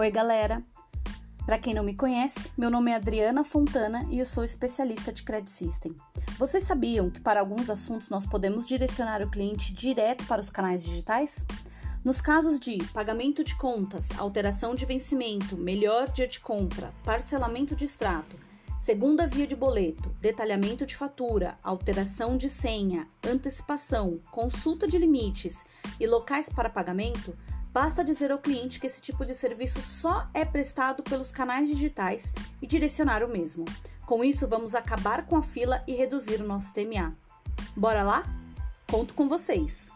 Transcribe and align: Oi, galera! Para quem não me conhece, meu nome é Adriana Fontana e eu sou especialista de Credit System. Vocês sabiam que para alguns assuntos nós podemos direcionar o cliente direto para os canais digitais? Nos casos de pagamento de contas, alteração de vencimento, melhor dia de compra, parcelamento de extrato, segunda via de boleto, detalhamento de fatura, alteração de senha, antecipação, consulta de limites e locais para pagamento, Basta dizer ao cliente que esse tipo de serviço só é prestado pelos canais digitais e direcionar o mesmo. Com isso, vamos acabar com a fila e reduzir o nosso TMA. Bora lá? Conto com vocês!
Oi, 0.00 0.12
galera! 0.12 0.62
Para 1.44 1.58
quem 1.58 1.74
não 1.74 1.82
me 1.82 1.92
conhece, 1.92 2.52
meu 2.56 2.70
nome 2.70 2.92
é 2.92 2.94
Adriana 2.94 3.42
Fontana 3.42 4.06
e 4.08 4.20
eu 4.20 4.24
sou 4.24 4.44
especialista 4.44 5.12
de 5.12 5.24
Credit 5.24 5.50
System. 5.50 5.92
Vocês 6.38 6.62
sabiam 6.62 7.10
que 7.10 7.18
para 7.18 7.40
alguns 7.40 7.68
assuntos 7.68 8.08
nós 8.08 8.24
podemos 8.24 8.68
direcionar 8.68 9.20
o 9.20 9.28
cliente 9.28 9.74
direto 9.74 10.24
para 10.26 10.40
os 10.40 10.50
canais 10.50 10.84
digitais? 10.84 11.44
Nos 12.04 12.20
casos 12.20 12.60
de 12.60 12.78
pagamento 12.92 13.42
de 13.42 13.56
contas, 13.56 14.16
alteração 14.16 14.72
de 14.72 14.86
vencimento, 14.86 15.56
melhor 15.56 16.08
dia 16.12 16.28
de 16.28 16.38
compra, 16.38 16.94
parcelamento 17.04 17.74
de 17.74 17.86
extrato, 17.86 18.36
segunda 18.80 19.26
via 19.26 19.48
de 19.48 19.56
boleto, 19.56 20.10
detalhamento 20.20 20.86
de 20.86 20.96
fatura, 20.96 21.58
alteração 21.60 22.36
de 22.36 22.48
senha, 22.48 23.08
antecipação, 23.26 24.20
consulta 24.30 24.86
de 24.86 24.96
limites 24.96 25.66
e 25.98 26.06
locais 26.06 26.48
para 26.48 26.70
pagamento, 26.70 27.36
Basta 27.72 28.02
dizer 28.02 28.32
ao 28.32 28.38
cliente 28.38 28.80
que 28.80 28.86
esse 28.86 29.00
tipo 29.00 29.24
de 29.24 29.34
serviço 29.34 29.80
só 29.80 30.26
é 30.32 30.44
prestado 30.44 31.02
pelos 31.02 31.30
canais 31.30 31.68
digitais 31.68 32.32
e 32.60 32.66
direcionar 32.66 33.22
o 33.22 33.28
mesmo. 33.28 33.64
Com 34.06 34.24
isso, 34.24 34.48
vamos 34.48 34.74
acabar 34.74 35.26
com 35.26 35.36
a 35.36 35.42
fila 35.42 35.82
e 35.86 35.94
reduzir 35.94 36.40
o 36.40 36.46
nosso 36.46 36.72
TMA. 36.72 37.14
Bora 37.76 38.02
lá? 38.02 38.24
Conto 38.90 39.12
com 39.12 39.28
vocês! 39.28 39.90